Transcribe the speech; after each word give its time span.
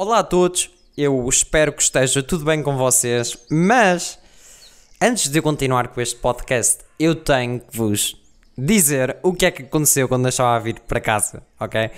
Olá 0.00 0.20
a 0.20 0.22
todos, 0.22 0.70
eu 0.96 1.28
espero 1.28 1.72
que 1.72 1.82
esteja 1.82 2.22
tudo 2.22 2.44
bem 2.44 2.62
com 2.62 2.76
vocês, 2.76 3.36
mas 3.50 4.16
antes 5.02 5.28
de 5.28 5.42
continuar 5.42 5.88
com 5.88 6.00
este 6.00 6.14
podcast, 6.14 6.84
eu 7.00 7.16
tenho 7.16 7.58
que 7.58 7.76
vos 7.76 8.14
dizer 8.56 9.16
o 9.24 9.32
que 9.32 9.44
é 9.44 9.50
que 9.50 9.62
aconteceu 9.62 10.06
quando 10.06 10.26
eu 10.26 10.28
estava 10.28 10.54
a 10.54 10.58
vir 10.60 10.78
para 10.86 11.00
casa, 11.00 11.42
ok? 11.58 11.90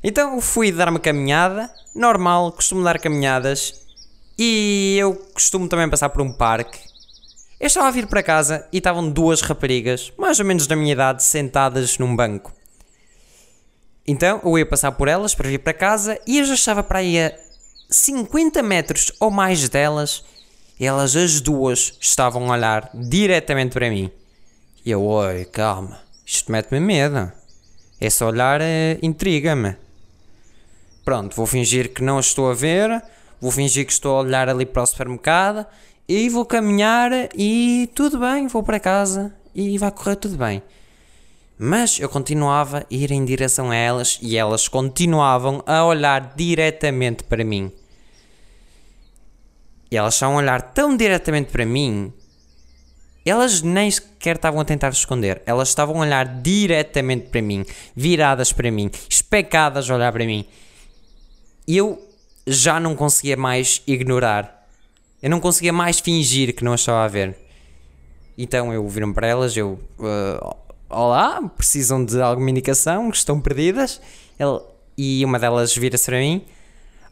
Então 0.00 0.40
fui 0.40 0.70
dar 0.70 0.88
uma 0.88 1.00
caminhada, 1.00 1.68
normal, 1.92 2.52
costumo 2.52 2.84
dar 2.84 3.00
caminhadas 3.00 3.84
e 4.38 4.96
eu 5.00 5.16
costumo 5.34 5.66
também 5.66 5.90
passar 5.90 6.10
por 6.10 6.22
um 6.22 6.32
parque. 6.32 6.78
Eu 7.58 7.66
estava 7.66 7.88
a 7.88 7.90
vir 7.90 8.06
para 8.06 8.22
casa 8.22 8.64
e 8.72 8.78
estavam 8.78 9.10
duas 9.10 9.40
raparigas, 9.40 10.12
mais 10.16 10.38
ou 10.38 10.46
menos 10.46 10.68
da 10.68 10.76
minha 10.76 10.92
idade, 10.92 11.24
sentadas 11.24 11.98
num 11.98 12.14
banco. 12.14 12.52
Então 14.10 14.40
eu 14.42 14.58
ia 14.58 14.66
passar 14.66 14.90
por 14.90 15.06
elas 15.06 15.36
para 15.36 15.48
vir 15.48 15.60
para 15.60 15.72
casa 15.72 16.18
e 16.26 16.40
eu 16.40 16.44
já 16.44 16.54
estava 16.54 16.82
para 16.82 16.98
aí 16.98 17.16
a 17.16 17.32
50 17.88 18.60
metros 18.60 19.12
ou 19.20 19.30
mais 19.30 19.68
delas 19.68 20.24
elas 20.80 21.14
as 21.14 21.40
duas 21.40 21.96
estavam 22.00 22.50
a 22.50 22.56
olhar 22.56 22.90
diretamente 22.92 23.72
para 23.72 23.88
mim. 23.88 24.10
E 24.84 24.90
eu, 24.90 25.00
oi, 25.04 25.44
calma, 25.44 26.00
isto 26.26 26.50
mete-me 26.50 26.80
medo. 26.80 27.30
Esse 28.00 28.24
olhar 28.24 28.60
é, 28.60 28.98
intriga-me. 29.00 29.76
Pronto, 31.04 31.36
vou 31.36 31.46
fingir 31.46 31.94
que 31.94 32.02
não 32.02 32.18
estou 32.18 32.50
a 32.50 32.54
ver, 32.54 33.00
vou 33.40 33.52
fingir 33.52 33.86
que 33.86 33.92
estou 33.92 34.16
a 34.16 34.20
olhar 34.22 34.48
ali 34.48 34.66
para 34.66 34.82
o 34.82 34.86
supermercado 34.86 35.64
e 36.08 36.28
vou 36.28 36.44
caminhar 36.44 37.12
e 37.32 37.88
tudo 37.94 38.18
bem, 38.18 38.48
vou 38.48 38.64
para 38.64 38.80
casa 38.80 39.32
e 39.54 39.78
vai 39.78 39.92
correr 39.92 40.16
tudo 40.16 40.36
bem. 40.36 40.60
Mas 41.62 42.00
eu 42.00 42.08
continuava 42.08 42.78
a 42.78 42.86
ir 42.88 43.10
em 43.10 43.22
direção 43.22 43.70
a 43.70 43.76
elas 43.76 44.18
e 44.22 44.34
elas 44.34 44.66
continuavam 44.66 45.62
a 45.66 45.84
olhar 45.84 46.32
diretamente 46.34 47.22
para 47.22 47.44
mim. 47.44 47.70
E 49.90 49.96
elas 49.98 50.14
estavam 50.14 50.36
a 50.36 50.38
olhar 50.38 50.62
tão 50.72 50.96
diretamente 50.96 51.52
para 51.52 51.66
mim, 51.66 52.14
elas 53.26 53.60
nem 53.60 53.90
sequer 53.90 54.36
estavam 54.36 54.58
a 54.58 54.64
tentar 54.64 54.88
esconder, 54.88 55.42
elas 55.44 55.68
estavam 55.68 55.96
a 55.96 56.06
olhar 56.06 56.40
diretamente 56.40 57.26
para 57.26 57.42
mim, 57.42 57.66
viradas 57.94 58.54
para 58.54 58.70
mim, 58.70 58.90
especadas 59.06 59.90
a 59.90 59.94
olhar 59.96 60.10
para 60.14 60.24
mim. 60.24 60.46
E 61.68 61.76
eu 61.76 62.02
já 62.46 62.80
não 62.80 62.96
conseguia 62.96 63.36
mais 63.36 63.82
ignorar. 63.86 64.66
Eu 65.20 65.28
não 65.28 65.38
conseguia 65.38 65.74
mais 65.74 66.00
fingir 66.00 66.56
que 66.56 66.64
não 66.64 66.72
as 66.72 66.80
estava 66.80 67.04
a 67.04 67.08
ver. 67.08 67.36
Então 68.38 68.72
eu 68.72 68.88
viram 68.88 69.12
para 69.12 69.26
elas, 69.26 69.54
eu. 69.54 69.78
Uh, 69.98 70.69
Olá, 70.92 71.40
precisam 71.56 72.04
de 72.04 72.20
alguma 72.20 72.50
indicação, 72.50 73.10
estão 73.10 73.40
perdidas. 73.40 74.00
Ele, 74.36 74.58
e 74.98 75.24
uma 75.24 75.38
delas 75.38 75.72
vira-se 75.76 76.04
para 76.04 76.18
mim: 76.18 76.44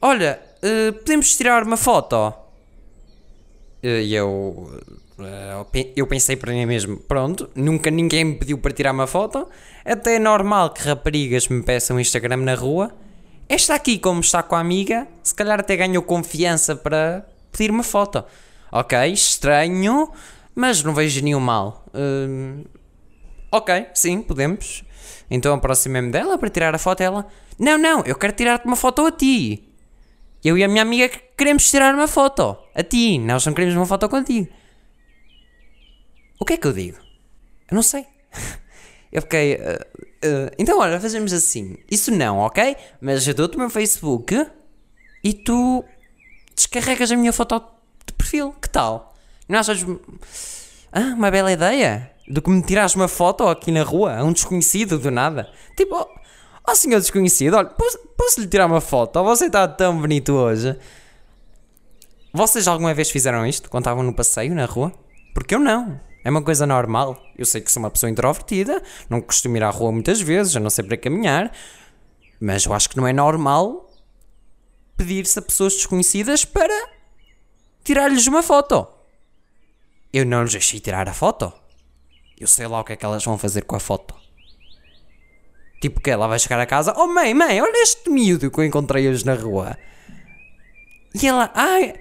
Olha, 0.03 0.41
uh, 0.65 0.93
podemos 0.95 1.37
tirar 1.37 1.63
uma 1.63 1.77
foto? 1.77 2.35
E 3.81 4.13
eu. 4.13 4.69
Uh, 5.17 5.85
eu 5.95 6.09
pensei 6.09 6.35
para 6.35 6.53
mim 6.53 6.67
mesmo: 6.67 6.97
Pronto, 6.97 7.49
nunca 7.55 7.89
ninguém 7.89 8.25
me 8.25 8.35
pediu 8.35 8.59
para 8.59 8.73
tirar 8.73 8.91
uma 8.91 9.07
foto. 9.07 9.49
Até 9.85 10.17
é 10.17 10.19
normal 10.19 10.71
que 10.71 10.83
raparigas 10.83 11.47
me 11.47 11.63
peçam 11.63 12.01
Instagram 12.01 12.39
na 12.39 12.57
rua. 12.57 12.91
Esta 13.49 13.77
aqui, 13.77 13.97
como 13.97 14.21
está 14.21 14.43
com 14.43 14.57
a 14.57 14.61
amiga, 14.61 15.07
se 15.23 15.33
calhar 15.33 15.61
até 15.61 15.77
ganhou 15.77 16.03
confiança 16.03 16.75
para 16.75 17.25
pedir 17.53 17.71
uma 17.71 17.85
foto. 17.85 18.25
Ok, 18.73 18.99
estranho, 19.13 20.11
mas 20.53 20.83
não 20.83 20.93
vejo 20.93 21.23
nenhum 21.23 21.39
mal. 21.39 21.85
Uh, 21.95 22.78
ok, 23.51 23.87
sim, 23.95 24.23
podemos. 24.23 24.85
Então 25.31 25.55
aproximei-me 25.55 26.11
dela 26.11 26.39
para 26.39 26.49
tirar 26.49 26.75
a 26.75 26.79
foto. 26.79 27.01
Ela, 27.01 27.27
não, 27.59 27.77
não, 27.79 28.03
eu 28.05 28.17
quero 28.17 28.33
tirar-te 28.33 28.67
uma 28.67 28.77
foto 28.77 29.05
a 29.07 29.13
ti. 29.13 29.65
Eu 30.45 30.57
e 30.57 30.63
a 30.63 30.69
minha 30.69 30.83
amiga 30.83 31.11
queremos 31.37 31.69
tirar 31.71 31.95
uma 31.95 32.09
foto 32.09 32.57
a 32.75 32.83
ti. 32.83 33.19
Nós 33.19 33.45
não 33.45 33.53
queremos 33.53 33.77
uma 33.77 33.87
foto 33.87 34.09
contigo. 34.09 34.49
O 36.39 36.45
que 36.45 36.55
é 36.55 36.57
que 36.57 36.67
eu 36.67 36.73
digo? 36.73 36.99
Eu 37.71 37.75
não 37.75 37.83
sei. 37.83 38.07
Eu 39.11 39.23
fiquei. 39.23 39.55
Uh, 39.55 39.59
uh, 39.59 40.51
então, 40.59 40.79
olha, 40.79 41.01
fazemos 41.01 41.33
assim. 41.33 41.79
Isso 41.91 42.11
não, 42.11 42.41
ok? 42.41 42.77
Mas 43.01 43.27
eu 43.27 43.33
dou-te 43.33 43.57
o 43.57 43.59
meu 43.59 43.71
Facebook 43.71 44.47
e 45.25 45.33
tu 45.33 45.83
descarregas 46.55 47.11
a 47.11 47.17
minha 47.17 47.33
foto 47.33 47.59
de 48.07 48.13
perfil. 48.13 48.53
Que 48.61 48.69
tal? 48.69 49.17
Não 49.49 49.59
achas. 49.59 49.83
Ah, 50.93 51.15
uma 51.15 51.31
bela 51.31 51.51
ideia? 51.51 52.13
Do 52.29 52.43
que 52.43 52.51
me 52.51 52.63
tirares 52.63 52.95
uma 52.95 53.09
foto 53.09 53.49
aqui 53.49 53.73
na 53.73 53.83
rua 53.83 54.17
a 54.19 54.25
um 54.25 54.33
desconhecido 54.33 54.99
do 54.99 55.11
nada? 55.11 55.51
Tipo, 55.77 55.95
ó 55.95 56.03
oh, 56.03 56.71
oh, 56.71 56.75
senhor 56.75 57.01
desconhecido, 57.01 57.55
olha, 57.55 57.69
posso, 57.71 57.99
posso 58.17 58.41
lhe 58.41 58.47
tirar 58.47 58.67
uma 58.67 58.81
foto? 58.81 59.23
Você 59.25 59.47
está 59.47 59.67
tão 59.67 59.99
bonito 59.99 60.33
hoje. 60.35 60.77
Vocês 62.33 62.69
alguma 62.69 62.93
vez 62.93 63.11
fizeram 63.11 63.47
isto 63.47 63.71
quando 63.71 63.85
estavam 63.85 64.03
no 64.03 64.13
passeio 64.13 64.55
na 64.55 64.67
rua? 64.67 64.93
Porque 65.33 65.55
eu 65.55 65.59
não. 65.59 65.99
É 66.23 66.31
uma 66.31 66.43
coisa 66.43 66.67
normal. 66.67 67.19
Eu 67.37 67.47
sei 67.47 67.63
que 67.63 67.73
sou 67.73 67.83
uma 67.83 67.91
pessoa 67.91 68.11
introvertida, 68.11 68.83
não 69.09 69.21
costumo 69.21 69.57
ir 69.57 69.63
à 69.63 69.71
rua 69.71 69.91
muitas 69.91 70.21
vezes, 70.21 70.55
a 70.55 70.61
não 70.61 70.69
sei 70.69 70.85
para 70.85 70.97
caminhar, 70.99 71.51
mas 72.39 72.67
eu 72.67 72.75
acho 72.75 72.91
que 72.91 72.97
não 72.97 73.07
é 73.07 73.13
normal 73.13 73.89
pedir-se 74.97 75.39
a 75.39 75.43
pessoas 75.43 75.75
desconhecidas 75.75 76.45
para 76.45 76.75
tirar-lhes 77.83 78.27
uma 78.27 78.43
foto. 78.43 78.87
Eu 80.13 80.27
não 80.27 80.43
lhes 80.43 80.53
deixei 80.53 80.81
tirar 80.81 81.09
a 81.09 81.15
foto. 81.15 81.53
Eu 82.41 82.47
sei 82.47 82.67
lá 82.67 82.81
o 82.81 82.85
que 82.85 82.93
é 82.93 82.97
que 82.97 83.05
elas 83.05 83.25
vão 83.25 83.37
fazer 83.37 83.63
com 83.63 83.75
a 83.75 83.81
foto. 83.81 84.15
Tipo 85.81 86.01
que 86.01 86.11
ela 86.11 86.27
vai 86.27 86.39
chegar 86.39 86.61
a 86.61 86.67
casa, 86.67 86.93
oh 86.97 87.07
mãe, 87.07 87.35
mãe, 87.35 87.61
olha 87.61 87.83
este 87.83 88.11
miúdo 88.11 88.51
que 88.51 88.59
eu 88.59 88.65
encontrei 88.65 89.09
hoje 89.09 89.25
na 89.25 89.35
rua. 89.35 89.77
E 91.21 91.27
ela, 91.27 91.51
ai, 91.55 91.95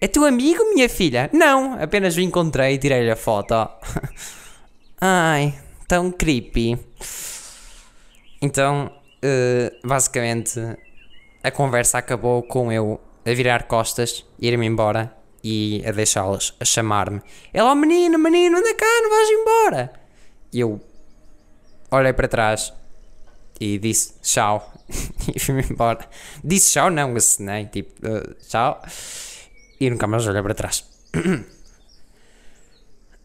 é 0.00 0.08
teu 0.08 0.24
amigo, 0.24 0.74
minha 0.74 0.88
filha? 0.88 1.30
Não, 1.32 1.80
apenas 1.80 2.16
o 2.16 2.20
encontrei 2.20 2.74
e 2.74 2.78
tirei-lhe 2.78 3.10
a 3.10 3.16
foto. 3.16 3.54
Ai, 5.00 5.54
tão 5.88 6.12
creepy. 6.12 6.78
Então, 8.40 8.92
uh, 9.24 9.86
basicamente, 9.86 10.60
a 11.42 11.50
conversa 11.50 11.98
acabou 11.98 12.42
com 12.42 12.70
eu 12.70 13.00
a 13.24 13.32
virar 13.32 13.64
costas, 13.64 14.24
ir-me 14.38 14.66
embora 14.66 15.21
e 15.42 15.82
a 15.86 15.90
deixá-las 15.90 16.54
a 16.60 16.64
chamar-me. 16.64 17.20
Ela, 17.52 17.72
oh 17.72 17.74
menino, 17.74 18.18
menino, 18.18 18.58
anda 18.58 18.74
cá, 18.74 19.00
não 19.02 19.10
vais 19.10 19.30
embora. 19.30 19.92
E 20.52 20.60
eu 20.60 20.80
olhei 21.90 22.12
para 22.12 22.28
trás 22.28 22.72
e 23.60 23.78
disse 23.78 24.14
tchau 24.22 24.72
e 25.34 25.38
fui-me 25.38 25.64
embora. 25.68 26.08
Disse 26.44 26.72
tchau, 26.72 26.90
não, 26.90 27.16
assinei, 27.16 27.66
tipo, 27.66 27.92
uh, 28.06 28.34
tchau 28.48 28.80
e 29.80 29.90
nunca 29.90 30.06
mais 30.06 30.26
olhei 30.26 30.42
para 30.42 30.54
trás. 30.54 30.84
uh, 31.16 31.42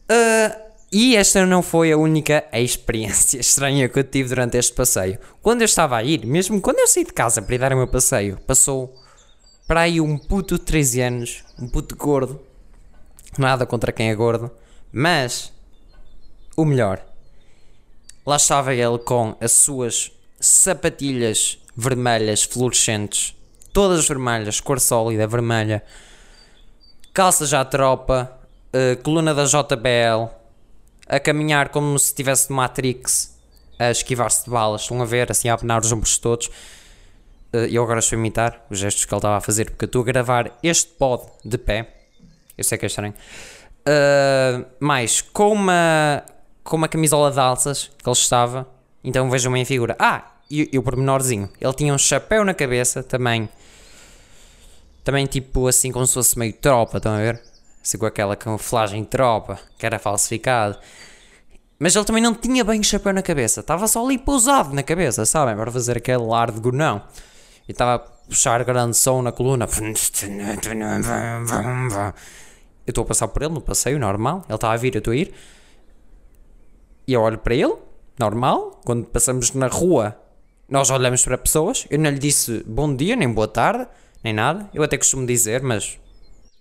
e 0.91 1.15
esta 1.15 1.45
não 1.45 1.61
foi 1.61 1.91
a 1.91 1.97
única 1.97 2.45
experiência 2.51 3.37
estranha 3.39 3.87
que 3.87 3.99
eu 3.99 4.03
tive 4.03 4.29
durante 4.29 4.57
este 4.57 4.73
passeio. 4.73 5.19
Quando 5.41 5.61
eu 5.61 5.65
estava 5.65 5.97
a 5.97 6.03
ir, 6.03 6.25
mesmo 6.25 6.59
quando 6.59 6.79
eu 6.79 6.87
saí 6.87 7.03
de 7.03 7.13
casa 7.13 7.41
para 7.41 7.55
ir 7.55 7.59
dar 7.59 7.73
o 7.73 7.77
meu 7.77 7.87
passeio, 7.87 8.39
passou 8.47 8.93
para 9.67 9.81
aí 9.81 9.99
um 9.99 10.17
puto 10.17 10.57
de 10.57 10.63
13 10.63 11.01
anos, 11.01 11.43
um 11.59 11.67
puto 11.67 11.95
gordo. 11.95 12.41
Nada 13.37 13.65
contra 13.65 13.91
quem 13.91 14.09
é 14.09 14.15
gordo, 14.15 14.49
mas 14.91 15.53
o 16.55 16.65
melhor, 16.65 17.05
lá 18.25 18.37
estava 18.37 18.73
ele 18.73 18.97
com 18.97 19.35
as 19.39 19.51
suas 19.51 20.11
sapatilhas 20.39 21.59
vermelhas 21.75 22.43
fluorescentes, 22.43 23.35
todas 23.71 24.07
vermelhas, 24.07 24.59
cor 24.59 24.79
sólida, 24.79 25.27
vermelha, 25.27 25.83
calça 27.13 27.45
já 27.45 27.63
tropa, 27.63 28.31
uh, 28.73 29.01
coluna 29.03 29.35
da 29.35 29.45
JBL, 29.45 30.33
a 31.07 31.19
caminhar 31.19 31.69
como 31.69 31.99
se 31.99 32.07
estivesse 32.07 32.47
de 32.47 32.53
Matrix, 32.53 33.37
a 33.77 33.91
esquivar-se 33.91 34.45
de 34.45 34.49
balas, 34.49 34.81
estão 34.81 34.99
a 34.99 35.05
ver, 35.05 35.31
assim 35.31 35.49
a 35.49 35.53
apenar 35.53 35.81
os 35.81 35.91
ombros 35.91 36.17
todos. 36.17 36.49
Uh, 37.53 37.65
eu 37.69 37.83
agora 37.83 37.99
estou 37.99 38.17
a 38.17 38.19
imitar 38.19 38.65
os 38.69 38.79
gestos 38.79 39.05
que 39.05 39.13
ele 39.13 39.19
estava 39.19 39.37
a 39.37 39.41
fazer, 39.41 39.69
porque 39.69 39.85
eu 39.85 39.87
estou 39.87 40.01
a 40.01 40.05
gravar 40.05 40.57
este 40.61 40.91
pod 40.93 41.23
de 41.43 41.57
pé. 41.57 41.93
Eu 42.57 42.63
sei 42.63 42.77
que 42.77 42.85
é 42.85 42.87
estranho. 42.87 43.13
Uh, 43.87 44.65
mais, 44.79 45.21
com 45.21 45.53
uma, 45.53 46.23
com 46.63 46.75
uma 46.75 46.87
camisola 46.87 47.31
de 47.31 47.39
alças 47.39 47.91
que 47.97 48.09
ele 48.09 48.13
estava, 48.13 48.67
então 49.03 49.29
vejam 49.29 49.51
a 49.51 49.53
minha 49.53 49.65
figura. 49.65 49.95
Ah, 49.97 50.31
e, 50.49 50.69
e 50.71 50.77
o 50.77 50.83
pormenorzinho, 50.83 51.49
ele 51.59 51.73
tinha 51.73 51.93
um 51.93 51.97
chapéu 51.97 52.43
na 52.43 52.53
cabeça 52.53 53.03
também 53.03 53.49
também 55.07 55.25
tipo 55.25 55.67
assim 55.69 55.89
como 55.89 56.05
se 56.05 56.13
fosse 56.13 56.37
meio 56.37 56.51
tropa, 56.51 56.97
estão 56.97 57.13
a 57.13 57.17
ver? 57.17 57.41
Assim 57.81 57.97
com 57.97 58.05
aquela 58.05 58.35
camuflagem 58.35 59.05
tropa, 59.05 59.57
que 59.77 59.85
era 59.85 59.97
falsificado. 59.97 60.77
Mas 61.79 61.95
ele 61.95 62.03
também 62.03 62.21
não 62.21 62.35
tinha 62.35 62.61
bem 62.65 62.81
o 62.81 62.83
chapéu 62.83 63.13
na 63.13 63.21
cabeça, 63.21 63.61
estava 63.61 63.87
só 63.87 64.03
ali 64.03 64.17
pousado 64.17 64.73
na 64.73 64.83
cabeça, 64.83 65.25
sabem? 65.25 65.55
Para 65.55 65.71
fazer 65.71 65.95
aquele 65.95 66.29
ar 66.33 66.51
de 66.51 66.59
gonão. 66.59 67.01
E 67.67 67.71
estava 67.71 67.95
a 67.95 67.99
puxar 67.99 68.63
grande 68.63 68.95
som 68.95 69.21
na 69.21 69.31
coluna. 69.31 69.67
Eu 72.85 72.91
estou 72.91 73.03
a 73.03 73.05
passar 73.05 73.27
por 73.27 73.41
ele 73.41 73.53
no 73.53 73.61
passeio, 73.61 73.99
normal. 73.99 74.43
Ele 74.47 74.55
está 74.55 74.71
a 74.71 74.77
vir, 74.77 74.95
eu 74.95 74.99
estou 74.99 75.11
a 75.11 75.15
ir. 75.17 75.33
E 77.05 77.13
eu 77.13 77.21
olho 77.21 77.37
para 77.37 77.53
ele, 77.53 77.75
normal. 78.17 78.79
Quando 78.85 79.05
passamos 79.05 79.51
na 79.53 79.67
rua, 79.67 80.17
nós 80.69 80.89
olhamos 80.89 81.23
para 81.23 81.37
pessoas. 81.37 81.85
Eu 81.89 81.99
não 81.99 82.09
lhe 82.09 82.19
disse 82.19 82.63
bom 82.65 82.95
dia 82.95 83.15
nem 83.15 83.31
boa 83.31 83.47
tarde. 83.47 83.87
nem 84.23 84.33
nada. 84.33 84.69
Eu 84.73 84.83
até 84.83 84.97
costumo 84.97 85.25
dizer, 85.25 85.61
mas. 85.61 85.99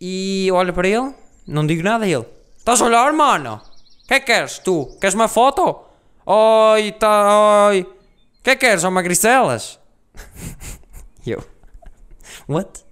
E 0.01 0.47
eu 0.49 0.57
olho 0.57 0.73
para 0.73 0.89
ele, 0.89 1.15
não 1.47 1.67
digo 1.67 1.83
nada 1.83 2.05
a 2.05 2.09
ele. 2.09 2.27
Estás 2.59 2.83
a 2.83 2.87
olhar, 2.87 3.13
mano? 3.13 3.61
O 4.05 4.09
que 4.09 4.15
é 4.15 4.21
que 4.21 4.27
queres 4.27 4.59
tu? 4.59 4.97
Queres 5.01 5.15
uma 5.15 5.29
foto? 5.29 5.85
Oi, 6.27 6.93
tá. 6.93 7.69
Oi. 7.69 7.83
O 7.83 8.43
que 8.43 8.51
é 8.51 8.57
que 8.57 8.67
queres? 8.67 8.85
Ó, 8.85 8.91
magricelas? 8.91 9.79
E 11.27 11.33
eu. 11.33 11.45
What? 12.49 12.85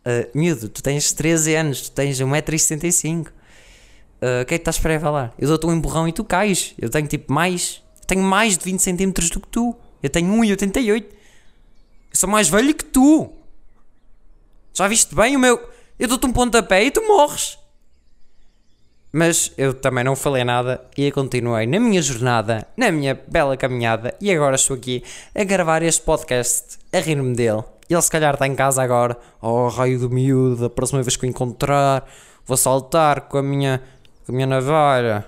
Uh, 0.00 0.36
miúdo, 0.36 0.68
tu 0.68 0.82
tens 0.82 1.12
13 1.12 1.54
anos, 1.54 1.82
tu 1.82 1.92
tens 1.92 2.18
1,65m. 2.20 3.26
Uh, 3.26 4.42
o 4.42 4.46
que 4.46 4.54
é 4.54 4.58
que 4.58 4.62
estás 4.62 4.78
para 4.78 4.98
falar? 4.98 5.34
Eu 5.38 5.48
dou-te 5.48 5.66
um 5.66 5.72
empurrão 5.72 6.08
e 6.08 6.12
tu 6.12 6.24
cais. 6.24 6.74
Eu 6.78 6.90
tenho 6.90 7.06
tipo 7.06 7.32
mais. 7.32 7.82
Tenho 8.06 8.22
mais 8.22 8.56
de 8.56 8.64
20 8.64 8.80
centímetros 8.80 9.30
do 9.30 9.40
que 9.40 9.48
tu. 9.48 9.76
Eu 10.02 10.10
tenho 10.10 10.32
1,88. 10.32 11.04
Eu 11.04 11.12
sou 12.12 12.28
mais 12.28 12.48
velho 12.48 12.74
que 12.74 12.84
tu. 12.84 13.32
Já 14.72 14.88
viste 14.88 15.14
bem 15.14 15.36
o 15.36 15.38
meu. 15.38 15.60
Eu 15.98 16.08
dou-te 16.08 16.26
um 16.26 16.32
pontapé 16.32 16.84
e 16.84 16.90
tu 16.90 17.06
morres. 17.06 17.58
Mas 19.10 19.52
eu 19.56 19.72
também 19.72 20.04
não 20.04 20.14
falei 20.14 20.44
nada 20.44 20.84
e 20.96 21.10
continuei 21.10 21.66
na 21.66 21.80
minha 21.80 22.02
jornada, 22.02 22.66
na 22.76 22.90
minha 22.92 23.18
bela 23.26 23.56
caminhada 23.56 24.14
e 24.20 24.30
agora 24.30 24.56
estou 24.56 24.76
aqui 24.76 25.02
a 25.34 25.44
gravar 25.44 25.82
este 25.82 26.02
podcast, 26.02 26.78
a 26.92 26.98
rir-me 26.98 27.34
dele. 27.34 27.64
Ele 27.88 28.02
se 28.02 28.10
calhar 28.10 28.34
está 28.34 28.46
em 28.46 28.54
casa 28.54 28.82
agora, 28.82 29.16
oh 29.40 29.68
raio 29.68 29.98
do 29.98 30.10
miúdo, 30.10 30.66
a 30.66 30.70
próxima 30.70 31.02
vez 31.02 31.16
que 31.16 31.24
o 31.24 31.28
encontrar, 31.28 32.06
vou 32.44 32.56
saltar 32.58 33.22
com 33.22 33.38
a 33.38 33.42
minha, 33.42 33.80
com 34.26 34.32
a 34.32 34.34
minha 34.34 34.46
navalha. 34.46 35.24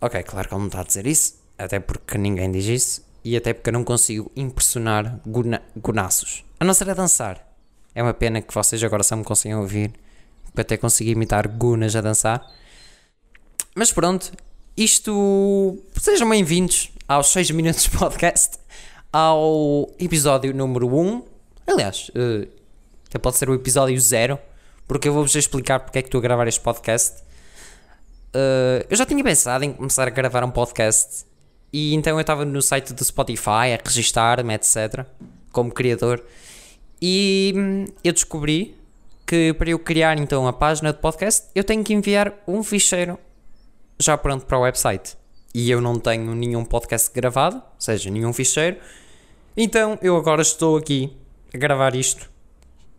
Ok, 0.00 0.22
claro 0.22 0.48
que 0.48 0.54
ele 0.54 0.60
não 0.60 0.68
está 0.68 0.80
a 0.80 0.84
dizer 0.84 1.06
isso, 1.06 1.34
até 1.58 1.80
porque 1.80 2.16
ninguém 2.16 2.50
diz 2.50 2.64
isso 2.64 3.04
e 3.22 3.36
até 3.36 3.52
porque 3.52 3.68
eu 3.68 3.74
não 3.74 3.84
consigo 3.84 4.32
impressionar 4.34 5.20
guna, 5.26 5.60
gunaços, 5.76 6.44
a 6.58 6.64
não 6.64 6.72
ser 6.72 6.88
a 6.88 6.94
dançar. 6.94 7.46
É 7.94 8.02
uma 8.02 8.14
pena 8.14 8.40
que 8.40 8.54
vocês 8.54 8.82
agora 8.82 9.02
só 9.02 9.16
me 9.16 9.22
conseguem 9.22 9.56
ouvir 9.58 9.92
até 10.56 10.76
conseguir 10.76 11.12
imitar 11.12 11.48
gunas 11.48 11.96
a 11.96 12.00
dançar. 12.00 12.46
Mas 13.74 13.92
pronto, 13.92 14.32
isto. 14.76 15.78
Sejam 16.00 16.28
bem-vindos 16.28 16.90
aos 17.08 17.28
6 17.28 17.50
minutos 17.50 17.88
podcast, 17.88 18.58
ao 19.12 19.90
episódio 19.98 20.54
número 20.54 20.88
1. 20.88 21.24
Aliás, 21.66 22.10
uh, 22.10 22.48
até 23.08 23.18
pode 23.18 23.36
ser 23.36 23.48
o 23.50 23.54
episódio 23.54 23.98
0, 23.98 24.38
porque 24.86 25.08
eu 25.08 25.12
vou-vos 25.12 25.34
explicar 25.34 25.80
porque 25.80 25.98
é 25.98 26.02
que 26.02 26.08
estou 26.08 26.18
a 26.18 26.22
gravar 26.22 26.46
este 26.46 26.60
podcast. 26.60 27.22
Uh, 28.34 28.84
eu 28.90 28.96
já 28.96 29.06
tinha 29.06 29.22
pensado 29.22 29.64
em 29.64 29.72
começar 29.72 30.06
a 30.06 30.10
gravar 30.10 30.44
um 30.44 30.50
podcast 30.50 31.24
e 31.72 31.94
então 31.94 32.16
eu 32.16 32.20
estava 32.20 32.44
no 32.44 32.62
site 32.62 32.92
do 32.92 33.04
Spotify 33.04 33.74
a 33.74 33.80
registar-me, 33.84 34.54
etc., 34.54 35.04
como 35.50 35.72
criador, 35.72 36.24
e 37.00 37.52
hum, 37.56 37.84
eu 38.02 38.12
descobri 38.12 38.76
que 39.26 39.52
para 39.54 39.70
eu 39.70 39.78
criar 39.78 40.18
então 40.18 40.46
a 40.46 40.52
página 40.52 40.92
de 40.92 40.98
podcast, 40.98 41.48
eu 41.54 41.64
tenho 41.64 41.82
que 41.82 41.94
enviar 41.94 42.32
um 42.46 42.62
ficheiro 42.62 43.18
já 43.98 44.16
pronto 44.16 44.46
para 44.46 44.58
o 44.58 44.62
website. 44.62 45.16
E 45.54 45.70
eu 45.70 45.80
não 45.80 45.98
tenho 45.98 46.34
nenhum 46.34 46.64
podcast 46.64 47.10
gravado, 47.14 47.56
ou 47.56 47.62
seja, 47.78 48.10
nenhum 48.10 48.32
ficheiro. 48.32 48.76
Então 49.56 49.98
eu 50.02 50.16
agora 50.16 50.42
estou 50.42 50.76
aqui 50.76 51.16
a 51.54 51.58
gravar 51.58 51.94
isto. 51.94 52.28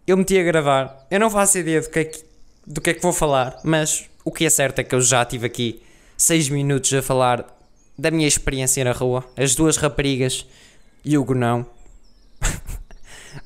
Eu 0.07 0.15
meti 0.15 0.39
a 0.39 0.43
gravar. 0.43 1.05
Eu 1.11 1.19
não 1.19 1.29
faço 1.29 1.57
ideia 1.57 1.81
do 1.81 1.89
que 1.89 1.99
é 1.99 2.03
que, 2.05 2.23
do 2.65 2.81
que, 2.81 2.89
é 2.91 2.93
que 2.93 3.01
vou 3.01 3.11
falar, 3.11 3.59
mas 3.63 4.09
o 4.23 4.31
que 4.31 4.45
é 4.45 4.49
certo 4.49 4.79
é 4.79 4.83
que 4.83 4.95
eu 4.95 5.01
já 5.01 5.25
tive 5.25 5.47
aqui 5.47 5.81
6 6.17 6.49
minutos 6.49 6.93
a 6.93 7.01
falar 7.01 7.45
da 7.97 8.09
minha 8.09 8.27
experiência 8.27 8.83
na 8.83 8.91
rua, 8.91 9.25
as 9.35 9.55
duas 9.55 9.77
raparigas 9.77 10.45
e 11.03 11.17
o 11.17 11.23
Gonão. 11.23 11.65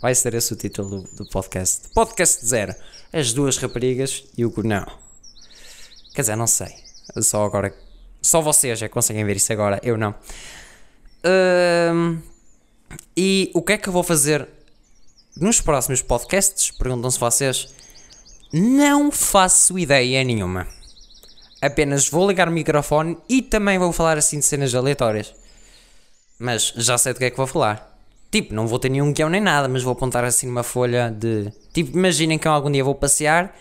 Vai 0.02 0.14
ser 0.16 0.34
esse 0.34 0.54
o 0.54 0.56
título 0.56 1.02
do, 1.02 1.24
do 1.24 1.30
podcast. 1.30 1.90
Podcast 1.94 2.46
zero. 2.46 2.76
As 3.12 3.34
duas 3.34 3.58
raparigas 3.58 4.24
e 4.38 4.46
o 4.46 4.54
não. 4.64 4.86
Quer 6.14 6.22
dizer, 6.22 6.36
não 6.36 6.48
sei. 6.48 6.74
Só 7.22 7.46
agora. 7.46 7.74
Só 8.22 8.42
vocês 8.42 8.82
é 8.82 8.88
que 8.88 8.94
conseguem 8.94 9.26
ver 9.26 9.38
isso 9.38 9.52
agora. 9.52 9.80
Eu 9.84 9.98
não. 9.98 10.14
e 13.16 13.52
o 13.54 13.62
que 13.62 13.74
é 13.74 13.78
que 13.78 13.90
eu 13.90 13.94
vou 13.94 14.04
fazer 14.04 14.48
nos 15.38 15.62
próximos 15.62 16.02
podcasts? 16.02 16.72
Perguntam-se 16.72 17.20
vocês. 17.20 17.74
Não 18.52 19.12
faço 19.12 19.78
ideia 19.78 20.24
nenhuma. 20.24 20.68
Apenas 21.62 22.10
vou 22.10 22.28
ligar 22.28 22.48
o 22.48 22.52
microfone 22.52 23.18
e 23.28 23.42
também 23.42 23.78
vou 23.78 23.92
falar 23.92 24.18
assim 24.18 24.40
de 24.40 24.46
cenas 24.46 24.74
aleatórias. 24.74 25.34
Mas 26.38 26.74
já 26.78 26.98
sei 26.98 27.14
do 27.14 27.20
que 27.20 27.26
é 27.26 27.30
que 27.30 27.38
vou 27.38 27.48
falar. 27.48 27.89
Tipo, 28.32 28.54
não 28.54 28.68
vou 28.68 28.78
ter 28.78 28.90
nenhum 28.90 29.12
guião 29.12 29.30
nem 29.30 29.42
nada, 29.42 29.68
mas 29.68 29.82
vou 29.82 29.94
apontar 29.94 30.24
assim 30.24 30.46
numa 30.46 30.62
folha 30.62 31.10
de. 31.10 31.52
Tipo, 31.74 31.98
imaginem 31.98 32.38
que 32.38 32.48
eu 32.48 32.52
algum 32.52 32.72
dia 32.72 32.84
vou 32.84 32.94
passear 32.94 33.56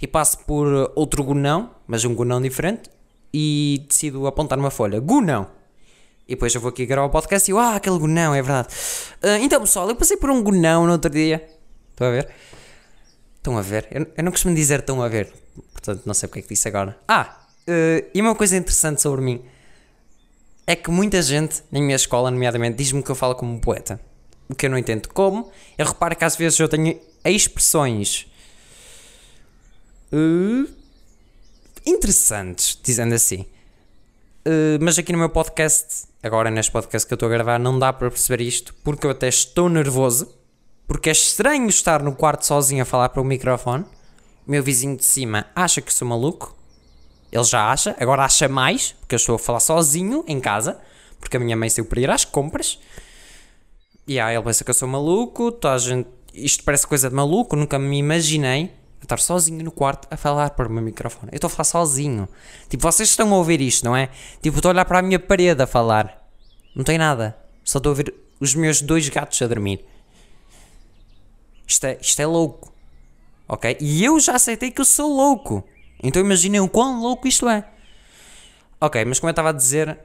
e 0.00 0.06
passo 0.06 0.38
por 0.40 0.92
outro 0.94 1.22
gunão, 1.22 1.70
mas 1.86 2.04
um 2.04 2.14
gunão 2.14 2.40
diferente, 2.40 2.90
e 3.32 3.84
decido 3.88 4.26
apontar 4.26 4.56
numa 4.58 4.70
folha. 4.70 5.00
Gunão! 5.00 5.48
E 6.26 6.34
depois 6.34 6.54
eu 6.54 6.60
vou 6.60 6.70
aqui 6.70 6.86
gravar 6.86 7.06
o 7.06 7.10
podcast 7.10 7.50
e 7.50 7.52
eu, 7.52 7.58
ah, 7.58 7.76
aquele 7.76 7.98
gunão, 7.98 8.34
é 8.34 8.40
verdade. 8.40 8.68
Uh, 9.22 9.42
então, 9.42 9.60
pessoal, 9.60 9.88
eu 9.88 9.96
passei 9.96 10.16
por 10.16 10.30
um 10.30 10.42
gunão 10.42 10.86
no 10.86 10.92
outro 10.92 11.10
dia. 11.10 11.46
Estão 11.90 12.06
a 12.06 12.10
ver? 12.10 12.28
Estão 13.36 13.58
a 13.58 13.62
ver? 13.62 13.88
Eu, 13.90 14.06
eu 14.16 14.24
não 14.24 14.32
costumo 14.32 14.54
dizer 14.54 14.80
estão 14.80 15.02
a 15.02 15.08
ver, 15.08 15.32
portanto 15.72 16.02
não 16.06 16.14
sei 16.14 16.28
porque 16.28 16.40
é 16.40 16.42
que 16.42 16.48
disse 16.48 16.66
agora. 16.66 16.98
Ah, 17.06 17.46
uh, 17.68 18.06
e 18.14 18.20
uma 18.22 18.34
coisa 18.34 18.56
interessante 18.56 19.02
sobre 19.02 19.20
mim 19.20 19.42
é 20.66 20.74
que 20.74 20.90
muita 20.90 21.20
gente 21.20 21.62
na 21.70 21.78
minha 21.78 21.96
escola, 21.96 22.30
nomeadamente, 22.30 22.78
diz-me 22.78 23.02
que 23.02 23.10
eu 23.10 23.14
falo 23.14 23.34
como 23.34 23.52
um 23.52 23.58
poeta 23.58 24.00
o 24.48 24.54
que 24.54 24.66
eu 24.66 24.70
não 24.70 24.78
entendo 24.78 25.08
como. 25.08 25.50
Eu 25.76 25.86
reparo 25.86 26.16
que 26.16 26.24
às 26.24 26.36
vezes 26.36 26.58
eu 26.58 26.68
tenho 26.68 26.98
expressões 27.24 28.26
uh, 30.12 30.68
interessantes, 31.86 32.78
dizendo 32.82 33.14
assim. 33.14 33.46
Uh, 34.46 34.78
mas 34.80 34.98
aqui 34.98 35.12
no 35.12 35.18
meu 35.18 35.30
podcast, 35.30 36.06
agora 36.22 36.50
neste 36.50 36.70
podcast 36.70 37.06
que 37.06 37.14
eu 37.14 37.16
estou 37.16 37.28
a 37.28 37.32
gravar, 37.32 37.58
não 37.58 37.78
dá 37.78 37.92
para 37.92 38.10
perceber 38.10 38.42
isto, 38.42 38.74
porque 38.84 39.06
eu 39.06 39.10
até 39.10 39.28
estou 39.28 39.68
nervoso, 39.68 40.28
porque 40.86 41.08
é 41.08 41.12
estranho 41.12 41.68
estar 41.68 42.02
no 42.02 42.14
quarto 42.14 42.44
sozinho 42.44 42.82
a 42.82 42.84
falar 42.84 43.08
para 43.08 43.22
o 43.22 43.24
microfone. 43.24 43.84
Meu 44.46 44.62
vizinho 44.62 44.96
de 44.96 45.04
cima 45.04 45.46
acha 45.56 45.80
que 45.80 45.92
sou 45.92 46.06
maluco. 46.06 46.54
Ele 47.32 47.42
já 47.42 47.72
acha, 47.72 47.96
agora 47.98 48.24
acha 48.24 48.46
mais, 48.46 48.92
porque 49.00 49.14
eu 49.14 49.16
estou 49.16 49.34
a 49.36 49.38
falar 49.38 49.60
sozinho 49.60 50.22
em 50.28 50.38
casa, 50.38 50.78
porque 51.18 51.36
a 51.36 51.40
minha 51.40 51.56
mãe 51.56 51.70
saiu 51.70 51.86
para 51.86 52.00
ir 52.00 52.10
às 52.10 52.24
compras. 52.24 52.78
E 54.06 54.14
yeah, 54.14 54.32
ele 54.34 54.42
pensa 54.42 54.62
que 54.64 54.70
eu 54.70 54.74
sou 54.74 54.86
maluco, 54.86 55.50
tá, 55.50 55.76
gente, 55.78 56.08
isto 56.34 56.62
parece 56.64 56.86
coisa 56.86 57.08
de 57.08 57.14
maluco, 57.14 57.56
nunca 57.56 57.78
me 57.78 57.98
imaginei 57.98 58.70
a 59.00 59.04
estar 59.04 59.18
sozinho 59.18 59.64
no 59.64 59.70
quarto 59.70 60.08
a 60.10 60.16
falar 60.16 60.50
para 60.50 60.68
o 60.68 60.70
meu 60.70 60.82
microfone. 60.82 61.30
Eu 61.32 61.36
estou 61.36 61.48
a 61.48 61.50
falar 61.50 61.64
sozinho. 61.64 62.28
Tipo, 62.68 62.82
vocês 62.82 63.08
estão 63.10 63.32
a 63.32 63.36
ouvir 63.36 63.60
isto, 63.60 63.84
não 63.84 63.96
é? 63.96 64.08
Tipo, 64.42 64.58
estou 64.58 64.70
a 64.70 64.74
olhar 64.74 64.84
para 64.84 64.98
a 64.98 65.02
minha 65.02 65.18
parede 65.18 65.62
a 65.62 65.66
falar. 65.66 66.22
Não 66.74 66.84
tem 66.84 66.98
nada. 66.98 67.36
Só 67.62 67.78
estou 67.78 67.90
a 67.90 67.92
ouvir 67.92 68.14
os 68.40 68.54
meus 68.54 68.82
dois 68.82 69.08
gatos 69.08 69.40
a 69.40 69.46
dormir. 69.46 69.84
Isto 71.66 71.86
é, 71.86 71.98
isto 72.00 72.20
é 72.20 72.26
louco. 72.26 72.72
Ok? 73.48 73.76
E 73.80 74.04
eu 74.04 74.18
já 74.20 74.34
aceitei 74.34 74.70
que 74.70 74.80
eu 74.80 74.84
sou 74.84 75.14
louco. 75.14 75.64
Então 76.02 76.20
imaginem 76.20 76.60
o 76.60 76.68
quão 76.68 77.00
louco 77.00 77.28
isto 77.28 77.48
é. 77.48 77.66
Ok, 78.80 79.04
mas 79.04 79.18
como 79.20 79.28
eu 79.28 79.32
estava 79.32 79.50
a 79.50 79.52
dizer, 79.52 79.98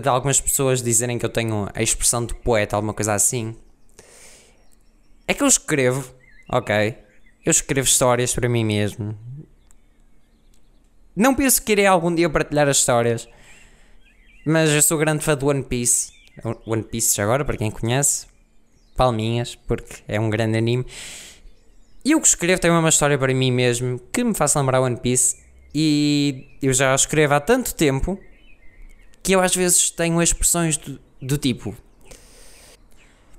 de 0.00 0.08
algumas 0.08 0.40
pessoas 0.40 0.82
dizerem 0.82 1.18
que 1.18 1.26
eu 1.26 1.30
tenho 1.30 1.68
a 1.74 1.82
expressão 1.82 2.24
de 2.24 2.34
poeta, 2.34 2.76
alguma 2.76 2.94
coisa 2.94 3.14
assim. 3.14 3.54
É 5.26 5.34
que 5.34 5.42
eu 5.42 5.46
escrevo, 5.46 6.14
ok? 6.48 6.96
Eu 7.44 7.50
escrevo 7.50 7.86
histórias 7.86 8.34
para 8.34 8.48
mim 8.48 8.64
mesmo. 8.64 9.16
Não 11.14 11.34
penso 11.34 11.62
que 11.62 11.72
irei 11.72 11.86
algum 11.86 12.14
dia 12.14 12.28
partilhar 12.28 12.68
as 12.68 12.78
histórias, 12.78 13.28
mas 14.44 14.70
eu 14.70 14.82
sou 14.82 14.98
grande 14.98 15.24
fã 15.24 15.36
do 15.36 15.46
One 15.46 15.62
Piece. 15.62 16.12
One 16.66 16.82
Piece 16.82 17.20
agora, 17.20 17.44
para 17.44 17.56
quem 17.56 17.70
conhece, 17.70 18.26
palminhas, 18.96 19.54
porque 19.54 20.02
é 20.08 20.18
um 20.18 20.28
grande 20.28 20.58
anime. 20.58 20.86
E 22.04 22.14
o 22.14 22.20
que 22.20 22.26
escrevo 22.26 22.60
tem 22.60 22.70
uma 22.70 22.88
história 22.88 23.16
para 23.16 23.32
mim 23.32 23.50
mesmo 23.50 23.98
que 24.12 24.24
me 24.24 24.34
faz 24.34 24.54
lembrar 24.54 24.80
One 24.80 24.96
Piece. 24.96 25.42
E 25.74 26.58
eu 26.62 26.72
já 26.72 26.94
escrevo 26.94 27.34
há 27.34 27.40
tanto 27.40 27.74
tempo 27.74 28.18
que 29.24 29.32
eu 29.32 29.40
às 29.40 29.56
vezes 29.56 29.90
tenho 29.90 30.22
expressões 30.22 30.76
do, 30.76 31.00
do 31.20 31.38
tipo: 31.38 31.74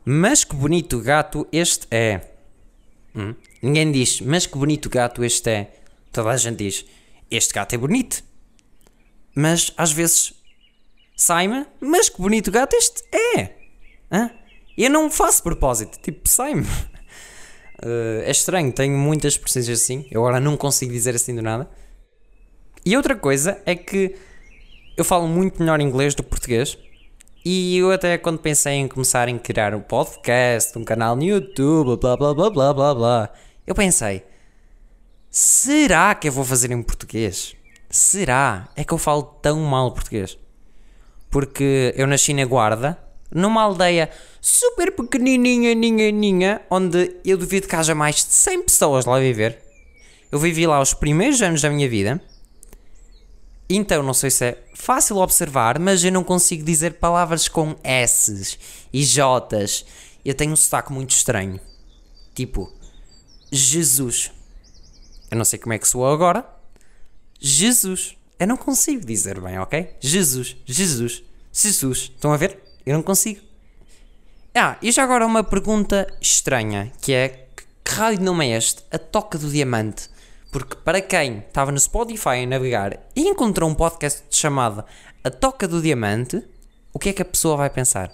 Mas 0.04 0.44
que 0.44 0.56
bonito 0.56 1.00
gato 1.00 1.48
este 1.52 1.88
é. 1.92 2.22
Hum? 3.16 3.36
Ninguém 3.62 3.92
diz, 3.92 4.20
mas 4.20 4.46
que 4.46 4.58
bonito 4.58 4.90
gato 4.90 5.24
este 5.24 5.50
é. 5.50 5.80
Toda 6.12 6.32
a 6.32 6.38
gente 6.38 6.58
diz, 6.58 6.86
este 7.32 7.54
gato 7.54 7.74
é 7.74 7.78
bonito. 7.78 8.24
Mas 9.34 9.72
às 9.78 9.92
vezes 9.92 10.34
sai-me, 11.16 11.66
mas 11.80 12.10
que 12.10 12.18
bonito 12.18 12.52
gato 12.52 12.74
este 12.76 13.04
é. 13.38 13.56
Hã? 14.12 14.32
Eu 14.78 14.90
não 14.90 15.10
faço 15.10 15.44
propósito, 15.44 16.00
tipo, 16.02 16.28
sai-me. 16.28 16.64
Uh, 17.84 18.24
é 18.26 18.32
estranho, 18.32 18.72
tenho 18.72 18.98
muitas 18.98 19.34
expressões 19.34 19.70
assim. 19.70 20.08
Eu 20.12 20.22
agora 20.22 20.40
não 20.40 20.58
consigo 20.58 20.92
dizer 20.92 21.16
assim 21.16 21.36
do 21.36 21.42
nada. 21.42 21.70
E 22.86 22.98
outra 22.98 23.16
coisa 23.16 23.62
é 23.66 23.76
que 23.76 24.16
eu 24.98 25.04
falo 25.04 25.28
muito 25.28 25.60
melhor 25.60 25.82
inglês 25.82 26.16
do 26.16 26.24
que 26.24 26.30
português. 26.30 26.78
E 27.44 27.78
eu 27.78 27.92
até 27.92 28.18
quando 28.18 28.40
pensei 28.40 28.74
em 28.74 28.88
começar 28.88 29.28
a 29.28 29.40
criar 29.40 29.76
um 29.76 29.82
podcast, 29.82 30.78
um 30.78 30.84
canal 30.84 31.16
no 31.16 31.24
YouTube, 31.24 32.00
blá 32.00 32.18
blá 32.18 32.34
blá 32.34 32.50
blá 32.50 32.74
blá 32.74 32.96
blá, 32.96 33.30
eu 33.68 33.76
pensei, 33.76 34.24
será 35.30 36.16
que 36.16 36.28
eu 36.28 36.32
vou 36.32 36.44
fazer 36.44 36.72
em 36.72 36.82
português? 36.82 37.56
Será? 37.90 38.68
É 38.76 38.84
que 38.84 38.94
eu 38.94 38.98
falo 38.98 39.22
tão 39.22 39.60
mal 39.62 39.92
português? 39.92 40.40
Porque 41.30 41.94
eu 41.96 42.08
nasci 42.08 42.34
na 42.34 42.46
Guarda, 42.46 42.98
numa 43.32 43.62
aldeia 43.62 44.10
super 44.42 44.92
pequenininha, 44.92 45.76
ninha, 45.76 46.12
ninha, 46.12 46.62
onde 46.70 47.16
eu 47.24 47.38
duvido 47.38 47.68
que 47.68 47.76
haja 47.76 47.94
mais 47.94 48.16
de 48.16 48.34
100 48.34 48.64
pessoas 48.64 49.06
lá 49.06 49.18
a 49.18 49.20
viver. 49.20 49.62
Eu 50.32 50.40
vivi 50.40 50.66
lá 50.66 50.82
os 50.82 50.94
primeiros 50.94 51.42
anos 51.44 51.62
da 51.62 51.70
minha 51.70 51.88
vida 51.88 52.20
então, 53.70 54.04
não 54.04 54.14
sei 54.14 54.30
se 54.30 54.46
é 54.46 54.64
fácil 54.76 55.18
observar, 55.18 55.80
mas 55.80 56.04
eu 56.04 56.12
não 56.12 56.24
consigo 56.24 56.64
dizer 56.64 56.96
palavras 56.96 57.48
com 57.48 57.76
S's 57.84 58.60
e 58.94 59.04
J's. 59.04 59.86
Eu 60.24 60.36
tenho 60.36 60.54
um 60.54 60.56
sotaque 60.56 60.94
muito 60.94 61.12
estranho. 61.12 61.60
Tipo, 62.36 62.72
Jesus. 63.52 64.32
Eu 65.32 65.38
não 65.38 65.46
sei 65.46 65.58
como 65.58 65.74
é 65.74 65.80
que 65.80 65.88
soou 65.88 66.12
agora. 66.12 66.46
Jesus. 67.40 68.16
Eu 68.38 68.48
não 68.48 68.58
consigo 68.58 69.06
dizer 69.06 69.40
bem, 69.42 69.58
ok? 69.58 69.96
Jesus, 70.00 70.58
Jesus, 70.66 71.24
Jesus. 71.52 72.12
Estão 72.14 72.34
a 72.34 72.38
ver? 72.38 72.60
Eu 72.86 72.94
não 72.94 73.02
consigo. 73.02 73.42
Ah, 74.54 74.78
e 74.82 74.92
já 74.92 75.04
agora 75.04 75.26
uma 75.26 75.44
pergunta 75.44 76.08
estranha, 76.22 76.92
que 77.02 77.14
é 77.14 77.48
que 77.84 77.92
raio 77.92 78.18
de 78.18 78.24
nome 78.24 78.48
é 78.48 78.58
este? 78.58 78.84
A 78.92 78.98
Toca 78.98 79.38
do 79.38 79.50
Diamante. 79.50 80.10
Porque 80.56 80.78
para 80.86 81.02
quem 81.02 81.40
estava 81.40 81.70
no 81.70 81.78
Spotify 81.78 82.44
a 82.44 82.48
navegar 82.48 82.98
e 83.14 83.28
encontrou 83.28 83.70
um 83.70 83.76
podcast 83.76 84.24
chamado 84.30 84.86
A 85.22 85.30
Toca 85.30 85.68
do 85.68 85.82
Diamante, 85.82 86.42
o 86.94 86.98
que 86.98 87.10
é 87.10 87.12
que 87.12 87.22
a 87.22 87.26
pessoa 87.26 87.58
vai 87.58 87.70
pensar? 87.70 88.10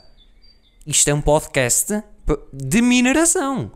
Isto 0.83 1.07
é 1.09 1.13
um 1.13 1.21
podcast 1.21 2.03
de 2.51 2.81
mineração. 2.81 3.71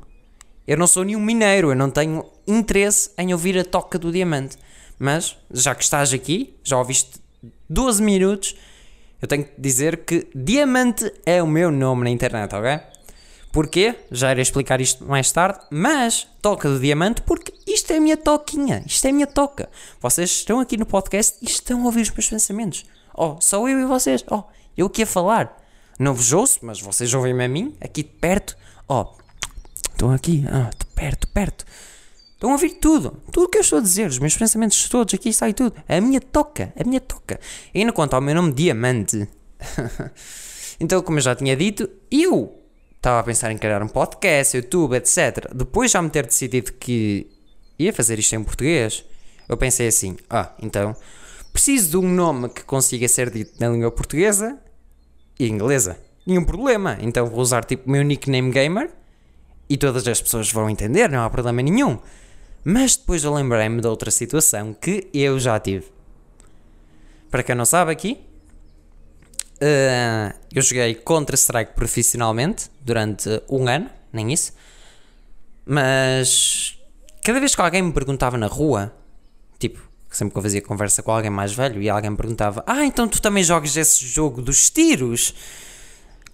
Eu 0.65 0.77
não 0.79 0.87
sou 0.87 1.03
nenhum 1.03 1.19
mineiro, 1.19 1.69
eu 1.69 1.75
não 1.75 1.91
tenho 1.91 2.25
interesse 2.47 3.11
em 3.19 3.33
ouvir 3.33 3.55
a 3.59 3.63
Toca 3.63 3.99
do 3.99 4.11
Diamante. 4.11 4.57
Mas, 4.97 5.37
já 5.51 5.75
que 5.75 5.83
estás 5.83 6.11
aqui, 6.11 6.55
já 6.63 6.75
ouviste 6.79 7.19
12 7.69 8.01
minutos, 8.01 8.55
eu 9.21 9.27
tenho 9.27 9.43
que 9.43 9.61
dizer 9.61 9.97
que 9.97 10.27
Diamante 10.33 11.13
é 11.23 11.43
o 11.43 11.45
meu 11.45 11.69
nome 11.69 12.05
na 12.05 12.09
internet, 12.09 12.55
ok? 12.55 12.79
Porquê? 13.55 13.95
Já 14.11 14.31
irei 14.31 14.41
explicar 14.41 14.81
isto 14.81 15.05
mais 15.05 15.31
tarde, 15.31 15.59
mas 15.71 16.27
toca 16.41 16.67
do 16.67 16.77
diamante 16.77 17.21
porque 17.21 17.53
isto 17.75 17.91
é 17.91 17.97
a 17.97 18.01
minha 18.01 18.15
toquinha, 18.15 18.83
isto 18.85 19.05
é 19.05 19.09
a 19.09 19.13
minha 19.13 19.27
toca. 19.27 19.69
Vocês 19.99 20.29
estão 20.31 20.61
aqui 20.61 20.77
no 20.77 20.85
podcast 20.85 21.37
e 21.41 21.45
estão 21.45 21.81
a 21.81 21.85
ouvir 21.85 22.01
os 22.01 22.09
meus 22.09 22.29
pensamentos. 22.29 22.85
Oh, 23.13 23.35
só 23.41 23.67
eu 23.67 23.79
e 23.79 23.85
vocês. 23.85 24.23
Oh, 24.31 24.43
eu 24.77 24.87
aqui 24.87 25.03
a 25.03 25.05
falar. 25.05 25.61
Não 25.99 26.13
vos 26.13 26.31
ouço, 26.31 26.59
mas 26.61 26.79
vocês 26.79 27.13
ouvem-me 27.13 27.43
a 27.43 27.47
mim, 27.49 27.75
aqui 27.81 28.01
de 28.01 28.09
perto. 28.09 28.57
Oh, 28.87 29.07
estão 29.91 30.11
aqui, 30.11 30.45
ah, 30.49 30.69
de 30.77 30.85
perto, 30.87 31.27
perto. 31.27 31.65
Estão 32.33 32.49
a 32.49 32.53
ouvir 32.53 32.75
tudo, 32.75 33.21
tudo 33.31 33.45
o 33.45 33.49
que 33.49 33.57
eu 33.57 33.61
estou 33.61 33.79
a 33.79 33.81
dizer, 33.81 34.07
os 34.07 34.19
meus 34.19 34.37
pensamentos 34.37 34.87
todos, 34.87 35.13
aqui 35.13 35.33
sai 35.33 35.53
tudo. 35.53 35.75
A 35.87 35.99
minha 35.99 36.21
toca, 36.21 36.73
a 36.79 36.83
minha 36.83 37.01
toca. 37.01 37.39
E 37.73 37.79
ainda 37.79 37.91
quanto 37.91 38.13
ao 38.13 38.21
meu 38.21 38.35
nome, 38.35 38.53
Diamante. 38.53 39.27
então, 40.79 41.01
como 41.01 41.17
eu 41.17 41.21
já 41.21 41.35
tinha 41.35 41.55
dito, 41.55 41.89
eu 42.09 42.57
estava 42.95 43.19
a 43.19 43.23
pensar 43.23 43.51
em 43.51 43.57
criar 43.57 43.83
um 43.83 43.87
podcast, 43.87 44.55
YouTube, 44.55 44.95
etc. 44.95 45.53
Depois 45.53 45.91
já 45.91 46.01
me 46.01 46.09
ter 46.09 46.25
decidido 46.25 46.71
que 46.73 47.34
ia 47.77 47.93
fazer 47.93 48.19
isto 48.19 48.35
em 48.35 48.43
português, 48.43 49.05
eu 49.47 49.57
pensei 49.57 49.87
assim: 49.87 50.17
ah, 50.29 50.51
então 50.61 50.95
preciso 51.51 51.91
de 51.91 51.97
um 51.97 52.09
nome 52.09 52.49
que 52.49 52.63
consiga 52.63 53.07
ser 53.07 53.29
dito 53.29 53.53
na 53.59 53.69
língua 53.69 53.91
portuguesa 53.91 54.59
e 55.39 55.47
inglesa. 55.47 55.97
Nenhum 56.25 56.43
problema. 56.43 56.97
Então 56.99 57.27
vou 57.27 57.39
usar 57.39 57.63
tipo 57.63 57.89
meu 57.89 58.03
nickname 58.03 58.51
gamer 58.51 58.89
e 59.69 59.77
todas 59.77 60.07
as 60.07 60.21
pessoas 60.21 60.51
vão 60.51 60.69
entender, 60.69 61.09
não 61.09 61.23
há 61.23 61.29
problema 61.29 61.61
nenhum. 61.61 61.99
Mas 62.63 62.95
depois 62.95 63.23
eu 63.23 63.33
lembrei-me 63.33 63.79
de 63.79 63.87
outra 63.87 64.09
situação 64.09 64.73
que 64.73 65.07
eu 65.13 65.39
já 65.39 65.59
tive. 65.59 65.85
Para 67.29 67.43
quem 67.43 67.55
não 67.55 67.65
sabe 67.65 67.91
aqui, 67.91 68.19
Uh, 69.55 70.35
eu 70.53 70.61
joguei 70.61 70.95
Counter-Strike 70.95 71.73
profissionalmente 71.75 72.69
durante 72.81 73.41
um 73.49 73.67
ano, 73.67 73.89
nem 74.11 74.33
isso. 74.33 74.53
Mas 75.65 76.74
cada 77.25 77.39
vez 77.39 77.55
que 77.55 77.61
alguém 77.61 77.81
me 77.81 77.91
perguntava 77.91 78.37
na 78.37 78.45
rua, 78.45 78.95
tipo, 79.57 79.81
sempre 80.11 80.31
que 80.31 80.37
eu 80.37 80.43
fazia 80.43 80.61
conversa 80.61 81.01
com 81.01 81.11
alguém 81.11 81.31
mais 81.31 81.53
velho 81.53 81.81
e 81.81 81.89
alguém 81.89 82.11
me 82.11 82.15
perguntava: 82.15 82.63
Ah, 82.67 82.85
então 82.85 83.07
tu 83.07 83.19
também 83.19 83.43
jogas 83.43 83.75
esse 83.75 84.05
jogo 84.05 84.43
dos 84.43 84.69
tiros? 84.69 85.33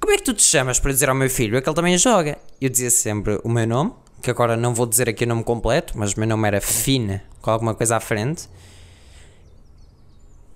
Como 0.01 0.13
é 0.13 0.17
que 0.17 0.23
tu 0.23 0.33
te 0.33 0.43
chamas 0.43 0.79
para 0.79 0.91
dizer 0.91 1.07
ao 1.07 1.15
meu 1.15 1.29
filho 1.29 1.55
é 1.55 1.61
que 1.61 1.69
ele 1.69 1.75
também 1.75 1.97
joga? 1.97 2.37
Eu 2.59 2.69
dizia 2.69 2.89
sempre 2.89 3.39
o 3.41 3.47
meu 3.47 3.65
nome, 3.65 3.93
que 4.21 4.29
agora 4.29 4.57
não 4.57 4.73
vou 4.73 4.85
dizer 4.85 5.07
aqui 5.07 5.23
o 5.23 5.27
nome 5.27 5.45
completo, 5.45 5.97
mas 5.97 6.11
o 6.11 6.19
meu 6.19 6.27
nome 6.27 6.45
era 6.45 6.59
Fina, 6.59 7.23
com 7.41 7.49
alguma 7.51 7.73
coisa 7.73 7.95
à 7.95 7.99
frente. 8.01 8.49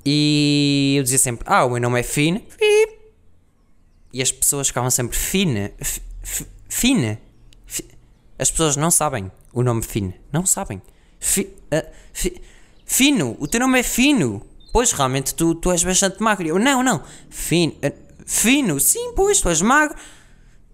E 0.06 0.96
eu 0.98 1.04
dizia 1.04 1.18
sempre: 1.20 1.46
Ah, 1.48 1.64
o 1.64 1.70
meu 1.70 1.80
nome 1.80 1.98
é 2.02 2.04
Finn. 2.04 2.42
E 4.12 4.22
as 4.22 4.34
pessoas 4.34 4.68
ficavam 4.68 4.92
sempre 4.92 5.18
Fina. 5.18 5.72
Fina. 6.68 7.25
As 8.38 8.52
pessoas 8.52 8.76
não 8.76 8.92
sabem 8.92 9.32
o 9.54 9.64
nome 9.64 9.82
Finn. 9.82 10.12
Não 10.32 10.46
sabem. 10.46 10.82
Fi, 11.20 11.42
uh, 11.42 11.90
fi, 12.12 12.42
fino. 12.86 13.38
O 13.40 13.48
teu 13.48 13.60
nome 13.60 13.80
é 13.80 13.84
Fino. 13.84 14.46
Pois 14.74 14.92
realmente 14.92 15.34
tu, 15.34 15.56
tu 15.56 15.72
és 15.72 15.84
bastante 15.84 16.22
magro. 16.22 16.48
Eu, 16.48 16.60
não, 16.60 16.84
não. 16.84 17.02
Fino. 17.30 17.74
Uh, 17.74 17.94
fino. 18.26 18.80
Sim, 18.80 19.14
pois 19.16 19.40
tu 19.40 19.50
és 19.50 19.62
magro. 19.62 19.96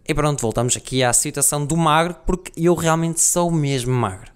E 0.08 0.14
pronto, 0.14 0.42
voltamos 0.42 0.76
aqui 0.76 1.04
à 1.04 1.14
situação 1.14 1.66
do 1.66 1.78
magro, 1.78 2.16
porque 2.26 2.52
eu 2.58 2.74
realmente 2.74 3.22
sou 3.22 3.52
mesmo 3.52 3.94
magro. 3.94 4.32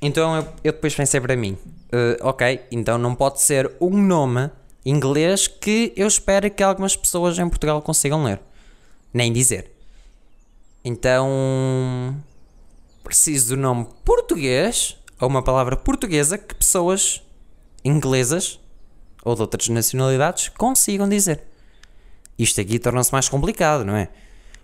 Então 0.00 0.36
eu, 0.36 0.42
eu 0.64 0.72
depois 0.72 0.94
pensei 0.94 1.20
para 1.20 1.36
mim: 1.36 1.56
uh, 1.92 2.28
ok, 2.28 2.60
então 2.70 2.98
não 2.98 3.14
pode 3.14 3.40
ser 3.40 3.72
um 3.80 3.90
nome 3.90 4.50
inglês 4.84 5.46
que 5.46 5.92
eu 5.96 6.06
espero 6.06 6.50
que 6.50 6.62
algumas 6.62 6.96
pessoas 6.96 7.38
em 7.38 7.48
Portugal 7.48 7.80
consigam 7.80 8.24
ler, 8.24 8.40
nem 9.14 9.32
dizer. 9.32 9.71
Então 10.84 12.20
preciso 13.04 13.54
do 13.54 13.60
nome 13.60 13.86
português 14.04 14.96
ou 15.20 15.28
uma 15.28 15.42
palavra 15.42 15.76
portuguesa 15.76 16.38
que 16.38 16.54
pessoas 16.54 17.22
inglesas 17.84 18.58
ou 19.24 19.34
de 19.34 19.40
outras 19.42 19.68
nacionalidades 19.68 20.48
consigam 20.48 21.08
dizer. 21.08 21.42
Isto 22.38 22.60
aqui 22.60 22.78
torna-se 22.78 23.12
mais 23.12 23.28
complicado, 23.28 23.84
não 23.84 23.94
é? 23.94 24.08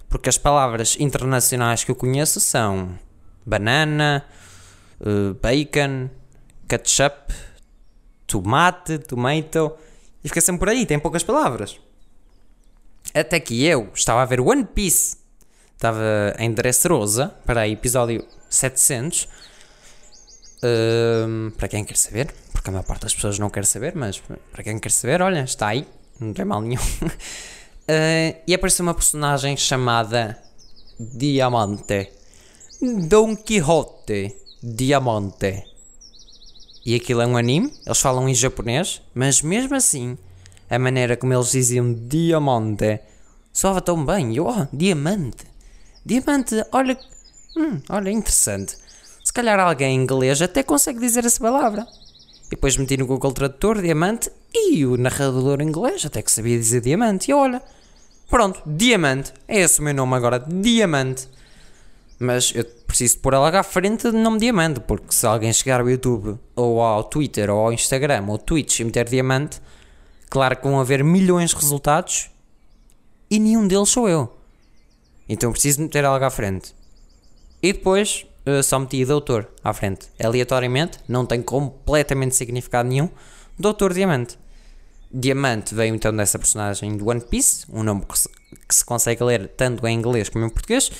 Porque 0.08 0.28
as 0.28 0.38
palavras 0.38 0.96
internacionais 0.98 1.84
que 1.84 1.90
eu 1.90 1.94
conheço 1.94 2.40
são 2.40 2.98
banana, 3.44 4.24
uh, 5.00 5.34
bacon, 5.34 6.08
ketchup, 6.66 7.34
tomate, 8.26 8.98
tomato, 8.98 9.76
e 10.24 10.28
fica 10.28 10.40
sempre 10.40 10.60
por 10.60 10.68
aí, 10.70 10.86
tem 10.86 10.98
poucas 10.98 11.22
palavras. 11.22 11.78
Até 13.14 13.38
que 13.38 13.64
eu 13.64 13.90
estava 13.94 14.22
a 14.22 14.24
ver 14.24 14.40
One 14.40 14.64
Piece, 14.64 15.17
estava 15.78 16.34
em 16.40 16.52
Dressrosa, 16.52 17.32
para 17.46 17.60
aí, 17.60 17.72
episódio 17.72 18.26
700. 18.50 19.28
Uh, 20.58 21.52
para 21.52 21.68
quem 21.68 21.84
quer 21.84 21.96
saber, 21.96 22.34
porque 22.52 22.68
a 22.68 22.72
maior 22.72 22.84
parte 22.84 23.02
das 23.02 23.14
pessoas 23.14 23.38
não 23.38 23.48
quer 23.48 23.64
saber, 23.64 23.94
mas 23.94 24.20
para 24.50 24.64
quem 24.64 24.76
quer 24.80 24.90
saber, 24.90 25.22
olha, 25.22 25.44
está 25.44 25.68
aí, 25.68 25.86
não 26.18 26.32
tem 26.32 26.44
mal 26.44 26.60
nenhum. 26.60 26.80
uh, 26.82 27.08
e 28.44 28.52
apareceu 28.52 28.82
uma 28.82 28.92
personagem 28.92 29.56
chamada 29.56 30.36
Diamante, 30.98 32.10
Don 33.08 33.36
Quixote. 33.36 34.36
Diamante. 34.60 35.62
E 36.84 36.96
aquilo 36.96 37.22
é 37.22 37.26
um 37.26 37.36
anime, 37.36 37.72
eles 37.86 38.00
falam 38.00 38.28
em 38.28 38.34
japonês, 38.34 39.00
mas 39.14 39.42
mesmo 39.42 39.76
assim, 39.76 40.18
a 40.68 40.76
maneira 40.76 41.16
como 41.16 41.32
eles 41.32 41.52
diziam 41.52 41.94
diamante 41.94 42.98
soava 43.52 43.80
tão 43.80 44.04
bem. 44.04 44.34
Eu, 44.34 44.48
oh, 44.48 44.66
diamante. 44.72 45.57
Diamante, 46.08 46.64
olha, 46.72 46.98
hum, 47.54 47.82
olha, 47.90 48.10
interessante. 48.10 48.78
Se 49.22 49.30
calhar 49.30 49.60
alguém 49.60 49.94
em 49.94 50.02
inglês 50.02 50.40
até 50.40 50.62
consegue 50.62 50.98
dizer 50.98 51.26
essa 51.26 51.38
palavra. 51.38 51.86
E 52.46 52.48
depois 52.48 52.78
meti 52.78 52.96
no 52.96 53.06
Google 53.06 53.30
Tradutor 53.32 53.82
diamante 53.82 54.32
e 54.54 54.86
o 54.86 54.96
narrador 54.96 55.60
inglês 55.60 56.06
até 56.06 56.22
que 56.22 56.32
sabia 56.32 56.56
dizer 56.56 56.80
diamante. 56.80 57.30
E 57.30 57.34
olha, 57.34 57.60
pronto, 58.26 58.62
diamante. 58.64 59.34
É 59.46 59.60
esse 59.60 59.80
o 59.80 59.82
meu 59.82 59.92
nome 59.92 60.14
agora, 60.14 60.38
diamante. 60.38 61.28
Mas 62.18 62.54
eu 62.54 62.64
preciso 62.86 63.18
pôr 63.18 63.34
ela 63.34 63.60
à 63.60 63.62
frente 63.62 64.10
de 64.10 64.16
nome 64.16 64.38
Diamante, 64.38 64.80
porque 64.80 65.14
se 65.14 65.26
alguém 65.26 65.52
chegar 65.52 65.82
ao 65.82 65.90
YouTube, 65.90 66.38
ou 66.56 66.80
ao 66.80 67.04
Twitter, 67.04 67.50
ou 67.50 67.66
ao 67.66 67.72
Instagram, 67.72 68.24
ou 68.28 68.38
Twitch 68.38 68.80
e 68.80 68.84
meter 68.84 69.06
Diamante, 69.06 69.60
claro 70.30 70.56
que 70.56 70.66
vão 70.66 70.80
haver 70.80 71.04
milhões 71.04 71.50
de 71.50 71.56
resultados 71.56 72.30
e 73.30 73.38
nenhum 73.38 73.68
deles 73.68 73.90
sou 73.90 74.08
eu. 74.08 74.37
Então 75.28 75.52
preciso 75.52 75.82
meter 75.82 76.04
ela 76.04 76.24
à 76.24 76.30
frente. 76.30 76.74
E 77.62 77.72
depois 77.72 78.26
uh, 78.46 78.62
só 78.62 78.78
meti 78.78 79.04
Doutor 79.04 79.48
à 79.62 79.72
frente. 79.72 80.08
Aleatoriamente, 80.22 80.98
não 81.08 81.26
tem 81.26 81.42
completamente 81.42 82.34
significado 82.36 82.88
nenhum. 82.88 83.10
Doutor 83.58 83.92
Diamante. 83.92 84.38
Diamante 85.10 85.74
veio 85.74 85.94
então 85.94 86.14
dessa 86.14 86.38
personagem 86.38 86.96
do 86.96 87.08
One 87.08 87.20
Piece, 87.20 87.64
um 87.72 87.82
nome 87.82 88.04
que 88.04 88.18
se, 88.18 88.28
que 88.68 88.74
se 88.74 88.84
consegue 88.84 89.24
ler 89.24 89.48
tanto 89.48 89.86
em 89.86 89.98
inglês 89.98 90.28
como 90.28 90.44
em 90.44 90.50
português. 90.50 90.90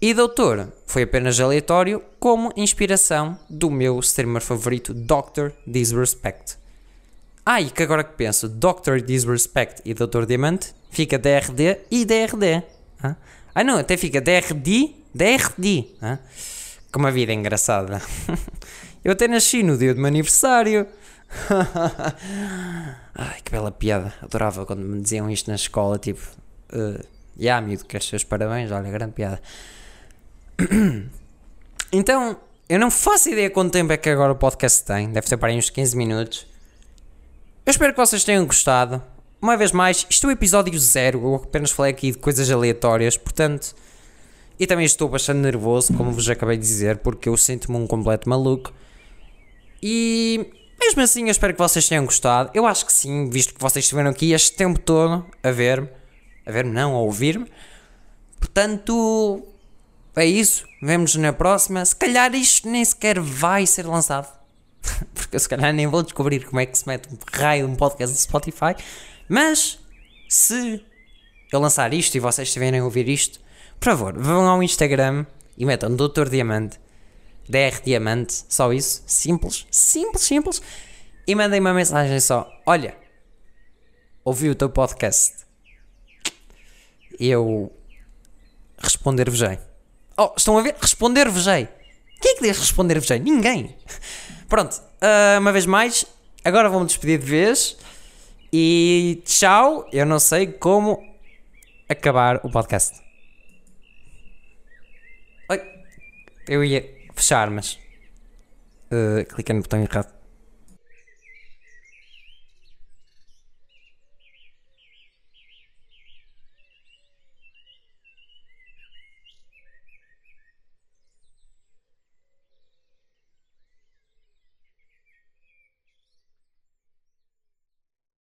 E 0.00 0.14
Doutor 0.14 0.72
foi 0.86 1.02
apenas 1.02 1.40
aleatório 1.40 2.00
como 2.20 2.52
inspiração 2.56 3.38
do 3.50 3.70
meu 3.70 3.98
streamer 4.00 4.42
favorito, 4.42 4.94
Dr. 4.94 5.50
Disrespect. 5.66 6.56
Ah, 7.44 7.60
e 7.60 7.70
que 7.70 7.82
agora 7.82 8.04
que 8.04 8.12
penso, 8.12 8.48
Dr. 8.48 9.00
Disrespect 9.04 9.82
e 9.84 9.94
Doutor 9.94 10.26
Diamante 10.26 10.72
fica 10.90 11.18
DRD 11.18 11.78
e 11.90 12.04
DRD. 12.04 12.62
Ah, 13.02 13.16
ah 13.58 13.64
não, 13.64 13.76
até 13.76 13.96
fica 13.96 14.20
DRD, 14.20 14.94
DRD. 15.12 15.86
Ah? 16.00 16.18
Como 16.92 17.08
a 17.08 17.10
vida 17.10 17.32
é 17.32 17.34
engraçada. 17.34 18.00
Eu 19.04 19.10
até 19.10 19.26
nasci 19.26 19.64
no 19.64 19.76
dia 19.76 19.92
do 19.92 20.00
meu 20.00 20.06
aniversário. 20.06 20.86
Ai, 23.16 23.40
que 23.42 23.50
bela 23.50 23.72
piada. 23.72 24.14
Adorava 24.22 24.64
quando 24.64 24.82
me 24.82 25.00
diziam 25.00 25.28
isto 25.28 25.48
na 25.48 25.56
escola, 25.56 25.98
tipo... 25.98 26.20
Uh, 26.72 27.04
yeah, 27.36 27.60
miúdo, 27.66 27.84
queres 27.84 28.06
seus 28.06 28.22
parabéns? 28.22 28.70
Olha, 28.70 28.92
grande 28.92 29.12
piada. 29.12 29.42
então, 31.90 32.36
eu 32.68 32.78
não 32.78 32.92
faço 32.92 33.28
ideia 33.28 33.50
quanto 33.50 33.72
tempo 33.72 33.92
é 33.92 33.96
que 33.96 34.08
agora 34.08 34.34
o 34.34 34.36
podcast 34.36 34.84
tem. 34.84 35.10
Deve 35.10 35.26
ter 35.26 35.36
para 35.36 35.48
aí 35.48 35.58
uns 35.58 35.68
15 35.68 35.96
minutos. 35.96 36.46
Eu 37.66 37.72
espero 37.72 37.92
que 37.92 37.98
vocês 37.98 38.22
tenham 38.22 38.46
gostado. 38.46 39.02
Uma 39.40 39.56
vez 39.56 39.72
mais, 39.72 40.06
isto 40.10 40.26
é 40.26 40.30
o 40.30 40.32
episódio 40.32 40.78
zero. 40.78 41.22
Eu 41.22 41.34
apenas 41.36 41.70
falei 41.70 41.92
aqui 41.92 42.12
de 42.12 42.18
coisas 42.18 42.50
aleatórias, 42.50 43.16
portanto... 43.16 43.74
E 44.60 44.66
também 44.66 44.84
estou 44.84 45.08
bastante 45.08 45.38
nervoso, 45.38 45.94
como 45.94 46.10
vos 46.10 46.28
acabei 46.28 46.56
de 46.56 46.64
dizer, 46.64 46.96
porque 46.98 47.28
eu 47.28 47.36
sinto-me 47.36 47.78
um 47.78 47.86
completo 47.86 48.28
maluco. 48.28 48.72
E 49.80 50.50
mesmo 50.80 51.00
assim, 51.00 51.24
eu 51.24 51.30
espero 51.30 51.52
que 51.52 51.58
vocês 51.60 51.88
tenham 51.88 52.04
gostado. 52.04 52.50
Eu 52.52 52.66
acho 52.66 52.84
que 52.84 52.92
sim, 52.92 53.30
visto 53.30 53.54
que 53.54 53.60
vocês 53.60 53.84
estiveram 53.84 54.10
aqui 54.10 54.32
este 54.32 54.56
tempo 54.56 54.80
todo 54.80 55.24
a 55.42 55.50
ver-me. 55.52 55.88
A 56.44 56.50
ver-me, 56.50 56.72
não, 56.72 56.94
a 56.94 57.00
ouvir-me. 57.00 57.46
Portanto, 58.40 59.46
é 60.16 60.24
isso. 60.24 60.64
Vemo-nos 60.82 61.14
na 61.14 61.32
próxima. 61.32 61.84
Se 61.84 61.94
calhar 61.94 62.34
isto 62.34 62.68
nem 62.68 62.84
sequer 62.84 63.20
vai 63.20 63.66
ser 63.66 63.86
lançado. 63.86 64.28
Porque 65.14 65.36
eu 65.36 65.40
se 65.40 65.48
calhar 65.48 65.72
nem 65.72 65.86
vou 65.86 66.02
descobrir 66.02 66.44
como 66.44 66.58
é 66.58 66.66
que 66.66 66.76
se 66.76 66.86
mete 66.86 67.08
um 67.12 67.18
raio 67.32 67.66
de 67.66 67.72
um 67.72 67.76
podcast 67.76 68.14
do 68.16 68.20
Spotify. 68.20 68.74
Mas, 69.28 69.78
se 70.28 70.84
eu 71.52 71.60
lançar 71.60 71.92
isto 71.92 72.14
e 72.14 72.20
vocês 72.20 72.48
estiverem 72.48 72.80
a 72.80 72.84
ouvir 72.84 73.08
isto, 73.08 73.40
por 73.78 73.86
favor, 73.86 74.18
vão 74.18 74.48
ao 74.48 74.62
Instagram 74.62 75.26
e 75.56 75.66
metam 75.66 75.94
Doutor 75.94 76.28
Diamante 76.28 76.78
DR 77.48 77.80
Diamante, 77.82 78.44
só 78.48 78.72
isso, 78.72 79.02
simples, 79.06 79.66
simples, 79.70 80.22
simples, 80.22 80.62
e 81.26 81.34
mandem 81.34 81.60
uma 81.60 81.72
mensagem 81.72 82.20
só: 82.20 82.48
Olha, 82.66 82.94
ouvi 84.22 84.50
o 84.50 84.54
teu 84.54 84.68
podcast, 84.68 85.46
eu 87.18 87.72
responder-vos-ei. 88.76 89.58
Oh, 90.16 90.34
estão 90.36 90.58
a 90.58 90.62
ver? 90.62 90.76
Responder-vos-ei. 90.78 91.68
Quem 92.20 92.32
é 92.32 92.34
que 92.34 92.42
diz 92.42 92.58
responder-vos-ei? 92.58 93.18
Ninguém. 93.18 93.76
Pronto, 94.48 94.74
uh, 94.74 95.38
uma 95.38 95.52
vez 95.52 95.64
mais, 95.64 96.04
agora 96.44 96.68
vou-me 96.68 96.86
despedir 96.86 97.18
de 97.18 97.26
vez 97.26 97.78
e 98.52 99.22
tchau. 99.24 99.88
Eu 99.92 100.06
não 100.06 100.18
sei 100.18 100.46
como 100.46 101.02
acabar 101.88 102.40
o 102.44 102.50
podcast. 102.50 103.08
Eu 106.48 106.64
ia 106.64 106.82
fechar, 107.14 107.50
mas 107.50 107.78
uh, 108.90 109.22
cliquei 109.34 109.54
no 109.54 109.60
botão 109.60 109.82
errado. 109.82 110.17